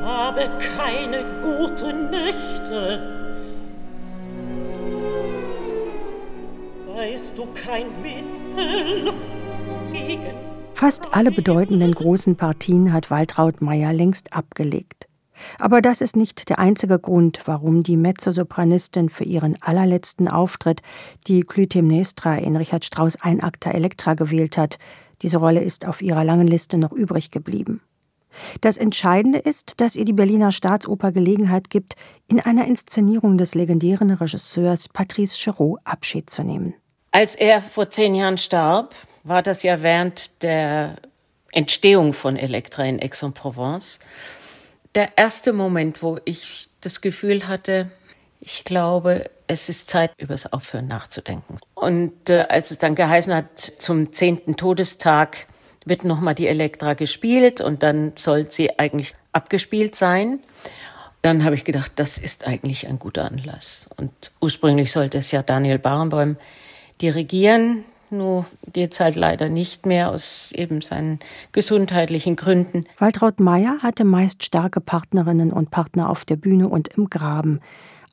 [0.00, 3.02] habe keine guten Nächte.
[6.94, 9.12] Weißt du kein Mittel
[9.92, 10.34] gegen.
[10.74, 15.06] Fast alle bedeutenden großen Partien hat Waltraud Meyer längst abgelegt.
[15.58, 20.82] Aber das ist nicht der einzige Grund, warum die Mezzosopranistin für ihren allerletzten Auftritt
[21.26, 24.78] die Clytemnestra in Richard Strauss Einakter Elektra gewählt hat.
[25.22, 27.80] Diese Rolle ist auf ihrer langen Liste noch übrig geblieben.
[28.60, 31.94] Das Entscheidende ist, dass ihr die Berliner Staatsoper Gelegenheit gibt,
[32.28, 36.74] in einer Inszenierung des legendären Regisseurs Patrice Chéreau Abschied zu nehmen.
[37.10, 40.96] Als er vor zehn Jahren starb, war das ja während der
[41.52, 43.98] Entstehung von Elektra in Aix-en-Provence
[44.94, 47.90] der erste Moment, wo ich das Gefühl hatte,
[48.40, 51.58] ich glaube, es ist Zeit, über das Aufhören nachzudenken.
[51.74, 55.46] Und äh, als es dann geheißen hat, zum zehnten Todestag
[55.86, 60.40] wird nochmal die Elektra gespielt und dann soll sie eigentlich abgespielt sein.
[61.22, 63.88] Dann habe ich gedacht, das ist eigentlich ein guter Anlass.
[63.96, 66.36] Und ursprünglich sollte es ja Daniel Barenboim
[67.00, 67.84] dirigieren.
[68.10, 71.20] Nur geht's halt leider nicht mehr aus eben seinen
[71.52, 72.84] gesundheitlichen Gründen.
[72.98, 77.60] Waltraud Meyer hatte meist starke Partnerinnen und Partner auf der Bühne und im Graben.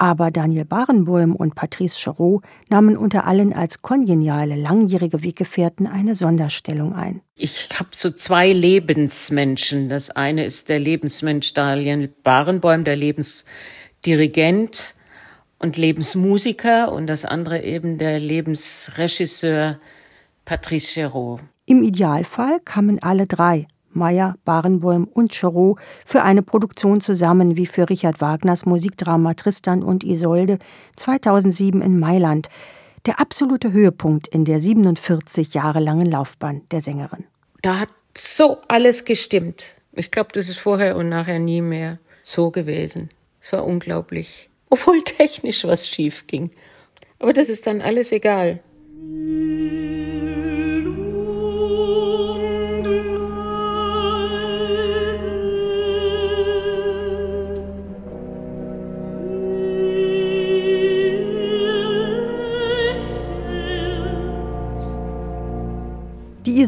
[0.00, 6.94] Aber Daniel Barenboim und Patrice Chéreau nahmen unter allen als kongeniale, langjährige Weggefährten eine Sonderstellung
[6.94, 7.20] ein.
[7.34, 9.90] Ich habe so zwei Lebensmenschen.
[9.90, 14.94] Das eine ist der Lebensmensch Daniel Barenboim, der Lebensdirigent
[15.58, 19.80] und Lebensmusiker und das andere eben der Lebensregisseur
[20.46, 21.40] Patrice Chéreau.
[21.66, 27.88] Im Idealfall kamen alle drei, Meyer, Barenboim und Chéreau, für eine Produktion zusammen wie für
[27.88, 30.58] Richard Wagners Musikdrama Tristan und Isolde
[30.96, 32.48] 2007 in Mailand,
[33.06, 37.24] der absolute Höhepunkt in der 47 Jahre langen Laufbahn der Sängerin.
[37.62, 39.76] Da hat so alles gestimmt.
[39.92, 43.10] Ich glaube, das ist vorher und nachher nie mehr so gewesen.
[43.40, 46.50] Es war unglaublich obwohl technisch was schief ging.
[47.18, 48.60] Aber das ist dann alles egal.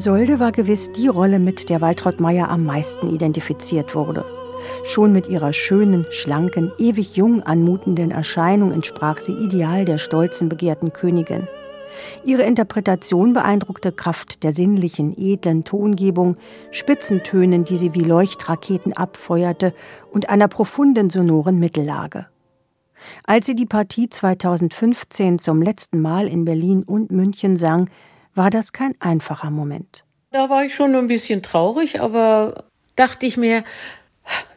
[0.02, 4.24] Isolde war gewiss die Rolle, mit der Waltraud Meyer am meisten identifiziert wurde.
[4.82, 10.92] Schon mit ihrer schönen, schlanken, ewig jung anmutenden Erscheinung entsprach sie ideal der stolzen, begehrten
[10.92, 11.46] Königin.
[12.24, 16.36] Ihre Interpretation beeindruckte Kraft der sinnlichen, edlen Tongebung,
[16.72, 19.72] Spitzentönen, die sie wie Leuchtraketen abfeuerte,
[20.10, 22.26] und einer profunden, sonoren Mittellage.
[23.22, 27.88] Als sie die Partie 2015 zum letzten Mal in Berlin und München sang,
[28.34, 30.04] war das kein einfacher Moment.
[30.30, 32.64] Da war ich schon ein bisschen traurig, aber
[32.96, 33.64] dachte ich mir,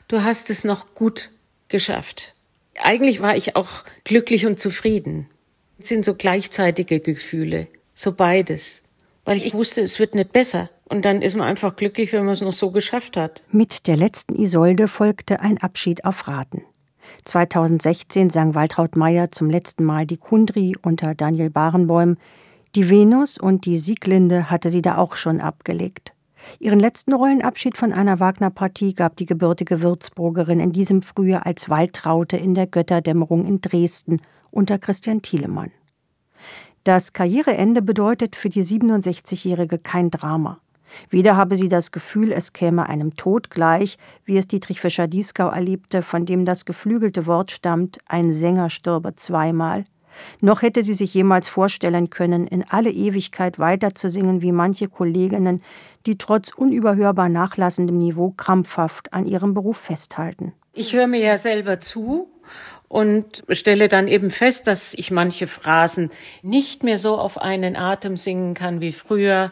[0.07, 1.31] du hast es noch gut
[1.67, 2.33] geschafft.
[2.81, 5.29] Eigentlich war ich auch glücklich und zufrieden.
[5.77, 8.83] Es sind so gleichzeitige Gefühle, so beides.
[9.25, 10.69] Weil ich wusste, es wird nicht besser.
[10.87, 13.41] Und dann ist man einfach glücklich, wenn man es noch so geschafft hat.
[13.49, 16.63] Mit der letzten Isolde folgte ein Abschied auf Raten.
[17.23, 22.17] 2016 sang Waltraud Meyer zum letzten Mal die Kundri unter Daniel Barenbäum.
[22.75, 26.13] Die Venus und die Sieglinde hatte sie da auch schon abgelegt.
[26.59, 32.35] Ihren letzten Rollenabschied von einer Wagner-Partie gab die gebürtige Würzburgerin in diesem Frühjahr als Waldtraute
[32.35, 34.21] in der Götterdämmerung in Dresden
[34.51, 35.71] unter Christian Thielemann.
[36.83, 40.59] Das Karriereende bedeutet für die 67-Jährige kein Drama.
[41.09, 46.03] Weder habe sie das Gefühl, es käme einem Tod gleich, wie es Dietrich Fischer-Dieskau erlebte,
[46.03, 49.85] von dem das geflügelte Wort stammt, ein Sänger stürbe zweimal,
[50.41, 55.61] noch hätte sie sich jemals vorstellen können, in alle Ewigkeit weiterzusingen wie manche Kolleginnen,
[56.05, 60.53] die trotz unüberhörbar nachlassendem Niveau krampfhaft an ihrem Beruf festhalten.
[60.73, 62.29] Ich höre mir ja selber zu
[62.87, 66.11] und stelle dann eben fest, dass ich manche Phrasen
[66.41, 69.51] nicht mehr so auf einen Atem singen kann wie früher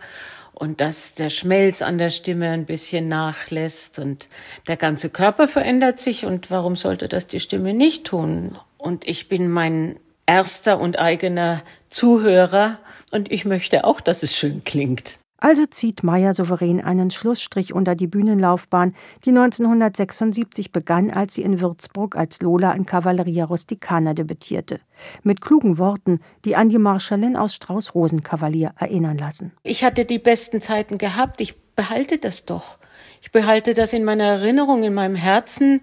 [0.54, 4.30] und dass der Schmelz an der Stimme ein bisschen nachlässt und
[4.68, 8.58] der ganze Körper verändert sich und warum sollte das die Stimme nicht tun?
[8.78, 12.80] Und ich bin mein erster und eigener Zuhörer
[13.12, 15.20] und ich möchte auch, dass es schön klingt.
[15.44, 21.60] Also zieht Meyer souverän einen Schlussstrich unter die Bühnenlaufbahn, die 1976 begann, als sie in
[21.60, 24.80] Würzburg als Lola in Cavalleria Rusticana debütierte.
[25.22, 29.52] Mit klugen Worten, die an die Marschallin aus Strauß-Rosenkavalier erinnern lassen.
[29.64, 32.80] Ich hatte die besten Zeiten gehabt, ich behalte das doch.
[33.22, 35.82] Ich behalte das in meiner Erinnerung, in meinem Herzen.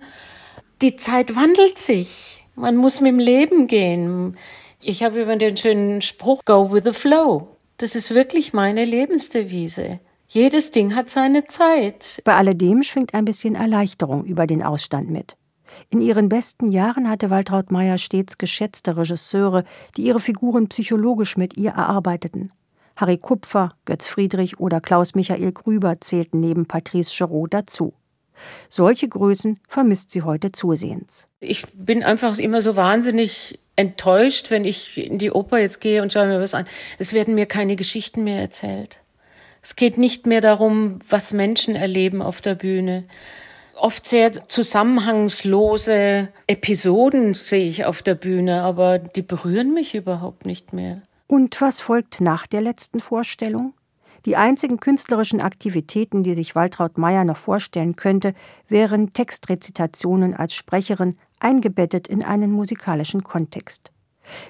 [0.80, 2.39] Die Zeit wandelt sich.
[2.60, 4.36] Man muss mit dem Leben gehen.
[4.82, 7.56] Ich habe über den schönen Spruch Go with the Flow.
[7.78, 9.98] Das ist wirklich meine Lebensdevise.
[10.28, 12.20] Jedes Ding hat seine Zeit.
[12.22, 15.38] Bei alledem schwingt ein bisschen Erleichterung über den Ausstand mit.
[15.88, 19.64] In ihren besten Jahren hatte Waltraud Meyer stets geschätzte Regisseure,
[19.96, 22.52] die ihre Figuren psychologisch mit ihr erarbeiteten.
[22.94, 27.94] Harry Kupfer, Götz Friedrich oder Klaus Michael Grüber zählten neben Patrice Chéreau dazu.
[28.68, 31.28] Solche Größen vermisst sie heute zusehends.
[31.40, 36.12] Ich bin einfach immer so wahnsinnig enttäuscht, wenn ich in die Oper jetzt gehe und
[36.12, 36.66] schaue mir was an.
[36.98, 38.98] Es werden mir keine Geschichten mehr erzählt.
[39.62, 43.04] Es geht nicht mehr darum, was Menschen erleben auf der Bühne.
[43.76, 50.72] Oft sehr zusammenhangslose Episoden sehe ich auf der Bühne, aber die berühren mich überhaupt nicht
[50.72, 51.02] mehr.
[51.26, 53.72] Und was folgt nach der letzten Vorstellung?
[54.26, 58.34] Die einzigen künstlerischen Aktivitäten, die sich Waltraud Meyer noch vorstellen könnte,
[58.68, 63.92] wären Textrezitationen als Sprecherin, eingebettet in einen musikalischen Kontext.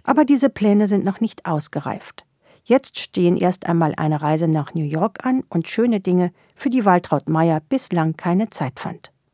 [0.04, 2.26] Aber diese Pläne sind noch nicht ausgereift.
[2.64, 6.84] Jetzt stehen erst einmal eine Reise nach New York an und schöne Dinge, für die
[6.84, 9.12] Waltraud Meyer bislang keine Zeit fand.